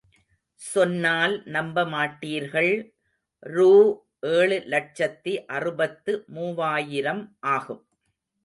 சொன்னால் 0.61 1.35
நம்பமாட்டீர்கள் 1.47 2.71
ரூ.ஏழு 3.43 4.57
லட்சத்தி 4.73 5.35
அறுபத்து 5.47 6.15
மூவாயிரம் 6.27 7.23
ஆகும். 7.39 7.83